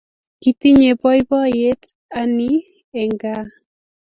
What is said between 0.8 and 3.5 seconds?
boiboiyet ani en gaa